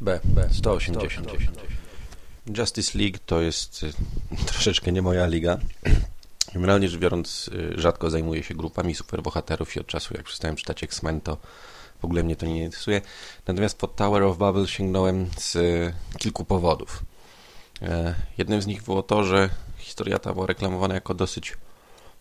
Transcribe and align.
B, 0.00 0.20
B, 0.24 0.48
180. 0.52 1.28
Justice 2.58 2.98
League 2.98 3.18
to 3.26 3.40
jest 3.40 3.82
y, 3.82 3.92
troszeczkę 4.46 4.92
nie 4.92 5.02
moja 5.02 5.26
liga. 5.26 5.58
Generalnie 6.54 6.88
rzecz 6.88 7.00
biorąc, 7.00 7.50
y, 7.54 7.80
rzadko 7.80 8.10
zajmuję 8.10 8.42
się 8.42 8.54
grupami 8.54 8.94
superbohaterów 8.94 9.76
i 9.76 9.80
od 9.80 9.86
czasu, 9.86 10.14
jak 10.14 10.24
przestałem 10.24 10.56
czytać 10.56 10.82
X-Men, 10.82 11.20
to 11.20 11.36
w 12.00 12.04
ogóle 12.04 12.22
mnie 12.22 12.36
to 12.36 12.46
nie 12.46 12.64
interesuje. 12.64 13.00
Natomiast 13.46 13.78
pod 13.78 13.96
Tower 13.96 14.22
of 14.22 14.38
Babel 14.38 14.66
sięgnąłem 14.66 15.30
z 15.38 15.56
y, 15.56 15.94
kilku 16.18 16.44
powodów. 16.44 17.02
Jednym 18.38 18.62
z 18.62 18.66
nich 18.66 18.82
było 18.82 19.02
to, 19.02 19.24
że 19.24 19.50
historia 19.78 20.18
ta 20.18 20.32
była 20.32 20.46
reklamowana 20.46 20.94
jako 20.94 21.14
dosyć 21.14 21.56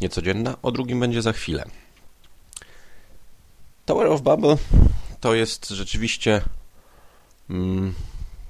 niecodzienna, 0.00 0.56
o 0.62 0.72
drugim 0.72 1.00
będzie 1.00 1.22
za 1.22 1.32
chwilę. 1.32 1.64
Tower 3.86 4.06
of 4.06 4.22
Babel 4.22 4.56
to 5.20 5.34
jest 5.34 5.68
rzeczywiście 5.68 6.42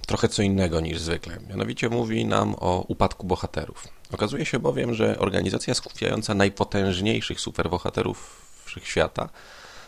trochę 0.06 0.28
co 0.28 0.42
innego 0.42 0.80
niż 0.80 1.00
zwykle. 1.00 1.38
Mianowicie 1.48 1.88
mówi 1.88 2.24
nam 2.24 2.54
o 2.58 2.84
upadku 2.88 3.26
bohaterów. 3.26 3.88
Okazuje 4.12 4.46
się 4.46 4.58
bowiem, 4.58 4.94
że 4.94 5.18
organizacja 5.18 5.74
skupiająca 5.74 6.34
najpotężniejszych 6.34 7.40
superbohaterów 7.40 8.46
wszechświata, 8.64 9.28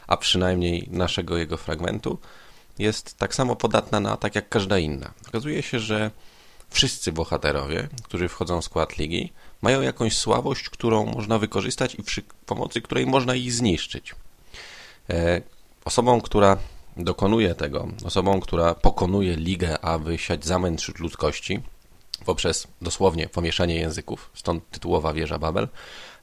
a 0.07 0.17
przynajmniej 0.17 0.89
naszego 0.91 1.37
jego 1.37 1.57
fragmentu, 1.57 2.19
jest 2.79 3.19
tak 3.19 3.35
samo 3.35 3.57
podatna 3.57 4.01
na 4.01 4.13
atak 4.13 4.35
jak 4.35 4.49
każda 4.49 4.79
inna. 4.79 5.13
Okazuje 5.29 5.63
się, 5.63 5.79
że 5.79 6.11
wszyscy 6.71 7.13
bohaterowie, 7.13 7.89
którzy 8.03 8.29
wchodzą 8.29 8.61
w 8.61 8.65
skład 8.65 8.99
ligi, 8.99 9.33
mają 9.63 9.81
jakąś 9.81 10.17
słabość, 10.17 10.71
którą 10.71 11.07
można 11.07 11.39
wykorzystać 11.39 11.95
i 11.95 12.03
przy 12.03 12.23
pomocy 12.47 12.83
której 12.83 13.07
można 13.07 13.35
ich 13.35 13.53
zniszczyć. 13.53 14.15
E, 15.11 15.43
osobą, 15.85 16.21
która 16.21 16.57
dokonuje 16.97 17.55
tego, 17.55 17.89
osobą, 18.05 18.41
która 18.41 18.75
pokonuje 18.75 19.37
ligę, 19.37 19.85
aby 19.85 20.19
siać 20.19 20.45
zamęt 20.45 20.81
wśród 20.81 20.99
ludzkości, 20.99 21.61
poprzez 22.25 22.69
dosłownie 22.83 23.29
pomieszanie 23.29 23.75
języków, 23.75 24.31
stąd 24.35 24.71
tytułowa 24.71 25.13
wieża 25.13 25.39
Babel, 25.39 25.69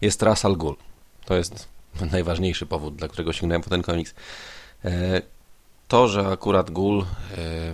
jest 0.02 0.24
Ras 0.24 0.46
Al 0.46 0.58
Ghul. 0.58 0.76
To 1.26 1.36
jest 1.36 1.68
najważniejszy 2.12 2.66
powód, 2.66 2.96
dla 2.96 3.08
którego 3.08 3.34
sięgnąłem 3.34 3.62
po 3.62 3.70
ten 3.70 3.82
komiks. 3.82 4.14
E, 4.86 5.22
to, 5.88 6.08
że 6.08 6.28
akurat 6.28 6.72
Ghul 6.72 7.02
e, 7.02 7.06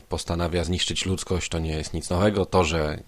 postanawia 0.10 0.64
zniszczyć 0.64 1.06
ludzkość, 1.06 1.50
to 1.50 1.60
nie 1.60 1.72
jest 1.72 1.94
nic 1.94 2.10
nowego. 2.10 2.46
To, 2.46 2.64
że 2.64 3.00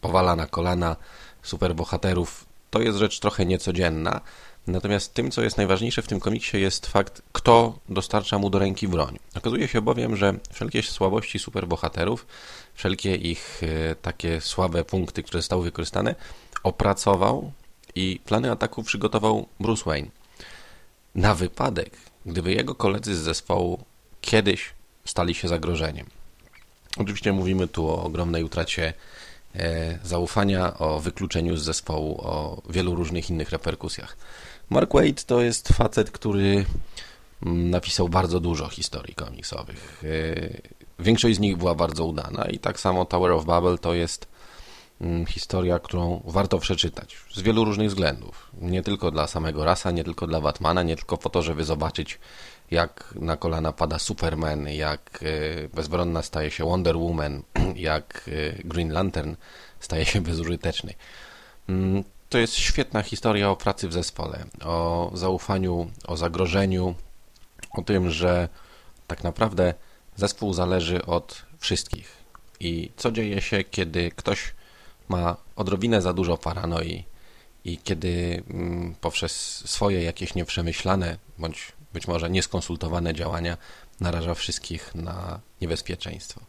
powala 0.00 0.36
na 0.36 0.46
kolana 0.46 0.96
superbohaterów, 1.42 2.46
to 2.70 2.80
jest 2.80 2.98
rzecz 2.98 3.20
trochę 3.20 3.46
niecodzienna. 3.46 4.20
Natomiast 4.66 5.14
tym, 5.14 5.30
co 5.30 5.42
jest 5.42 5.56
najważniejsze 5.56 6.02
w 6.02 6.06
tym 6.06 6.20
komiksie, 6.20 6.60
jest 6.60 6.86
fakt, 6.86 7.22
kto 7.32 7.78
dostarcza 7.88 8.38
mu 8.38 8.50
do 8.50 8.58
ręki 8.58 8.88
broń. 8.88 9.18
Okazuje 9.36 9.68
się 9.68 9.82
bowiem, 9.82 10.16
że 10.16 10.34
wszelkie 10.52 10.82
słabości 10.82 11.38
superbohaterów, 11.38 12.26
wszelkie 12.74 13.14
ich 13.14 13.60
e, 13.62 13.94
takie 13.94 14.40
słabe 14.40 14.84
punkty, 14.84 15.22
które 15.22 15.38
zostały 15.38 15.64
wykorzystane, 15.64 16.14
opracował 16.62 17.52
i 17.94 18.20
plany 18.24 18.50
ataku 18.50 18.82
przygotował 18.82 19.46
Bruce 19.60 19.84
Wayne. 19.84 20.08
Na 21.14 21.34
wypadek, 21.34 21.96
gdyby 22.26 22.52
jego 22.52 22.74
koledzy 22.74 23.14
z 23.16 23.18
zespołu 23.18 23.84
kiedyś 24.20 24.74
stali 25.04 25.34
się 25.34 25.48
zagrożeniem. 25.48 26.06
Oczywiście 26.96 27.32
mówimy 27.32 27.68
tu 27.68 27.88
o 27.88 28.02
ogromnej 28.02 28.44
utracie 28.44 28.92
zaufania, 30.02 30.78
o 30.78 31.00
wykluczeniu 31.00 31.56
z 31.56 31.62
zespołu, 31.62 32.20
o 32.20 32.62
wielu 32.70 32.94
różnych 32.94 33.30
innych 33.30 33.50
reperkusjach. 33.50 34.16
Mark 34.70 34.94
Waid 34.94 35.24
to 35.24 35.40
jest 35.40 35.68
facet, 35.68 36.10
który 36.10 36.64
mm, 37.46 37.70
napisał 37.70 38.08
bardzo 38.08 38.40
dużo 38.40 38.68
historii 38.68 39.14
komiksowych. 39.14 40.04
Y, 40.04 40.62
większość 40.98 41.36
z 41.36 41.40
nich 41.40 41.56
była 41.56 41.74
bardzo 41.74 42.04
udana 42.04 42.44
i 42.44 42.58
tak 42.58 42.80
samo 42.80 43.04
Tower 43.04 43.32
of 43.32 43.44
Babel 43.44 43.78
to 43.78 43.94
jest 43.94 44.26
mm, 45.00 45.26
historia, 45.26 45.78
którą 45.78 46.22
warto 46.24 46.58
przeczytać 46.58 47.16
z 47.34 47.42
wielu 47.42 47.64
różnych 47.64 47.88
względów. 47.88 48.50
Nie 48.60 48.82
tylko 48.82 49.10
dla 49.10 49.26
samego 49.26 49.64
Rasa, 49.64 49.90
nie 49.90 50.04
tylko 50.04 50.26
dla 50.26 50.40
Batmana, 50.40 50.82
nie 50.82 50.96
tylko 50.96 51.16
po 51.16 51.30
to, 51.30 51.42
żeby 51.42 51.64
zobaczyć 51.64 52.18
jak 52.70 53.14
na 53.14 53.36
kolana 53.36 53.72
pada 53.72 53.98
Superman, 53.98 54.68
jak 54.68 55.22
y, 55.22 55.70
bezbronna 55.74 56.22
staje 56.22 56.50
się 56.50 56.64
Wonder 56.64 56.96
Woman, 56.96 57.42
jak 57.76 58.28
y, 58.28 58.62
Green 58.64 58.92
Lantern 58.92 59.36
staje 59.80 60.04
się 60.04 60.20
bezużyteczny. 60.30 60.94
Mm, 61.68 62.04
to 62.28 62.38
jest 62.38 62.54
świetna 62.54 63.02
historia 63.02 63.50
o 63.50 63.56
pracy 63.56 63.88
w 63.88 63.92
zespole, 63.92 64.44
o 64.64 65.10
zaufaniu, 65.14 65.90
o 66.06 66.16
zagrożeniu, 66.16 66.94
o 67.72 67.82
tym, 67.82 68.10
że 68.10 68.48
tak 69.06 69.24
naprawdę 69.24 69.74
zespół 70.16 70.52
zależy 70.52 71.06
od 71.06 71.42
wszystkich. 71.58 72.16
I 72.60 72.90
co 72.96 73.12
dzieje 73.12 73.40
się, 73.40 73.64
kiedy 73.64 74.10
ktoś 74.10 74.54
ma 75.08 75.36
odrobinę 75.56 76.02
za 76.02 76.12
dużo 76.12 76.38
paranoi 76.38 77.04
i 77.64 77.78
kiedy 77.78 78.42
mm, 78.50 78.94
poprzez 79.00 79.32
swoje 79.68 80.02
jakieś 80.02 80.34
nieprzemyślane 80.34 81.18
bądź 81.38 81.72
być 81.96 82.08
może 82.08 82.30
nieskonsultowane 82.30 83.14
działania 83.14 83.56
naraża 84.00 84.34
wszystkich 84.34 84.94
na 84.94 85.40
niebezpieczeństwo. 85.60 86.40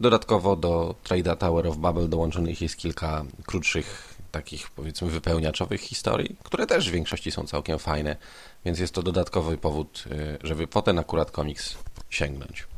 Dodatkowo 0.00 0.56
do 0.56 0.94
Trade 1.02 1.36
Tower 1.36 1.66
of 1.66 1.76
Babel 1.76 2.08
dołączonych 2.08 2.60
jest 2.60 2.76
kilka 2.76 3.24
krótszych 3.46 4.14
takich 4.30 4.70
powiedzmy 4.70 5.10
wypełniaczowych 5.10 5.80
historii, 5.80 6.36
które 6.42 6.66
też 6.66 6.88
w 6.88 6.92
większości 6.92 7.30
są 7.30 7.46
całkiem 7.46 7.78
fajne, 7.78 8.16
więc 8.64 8.78
jest 8.78 8.94
to 8.94 9.02
dodatkowy 9.02 9.58
powód, 9.58 10.04
y, 10.06 10.38
żeby 10.42 10.66
po 10.66 10.82
ten 10.82 10.98
akurat 10.98 11.30
komiks 11.30 11.76
sięgnąć. 12.10 12.71